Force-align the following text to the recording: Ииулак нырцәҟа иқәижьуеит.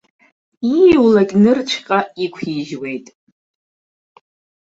Ииулак 0.77 1.29
нырцәҟа 1.43 1.99
иқәижьуеит. 2.23 3.05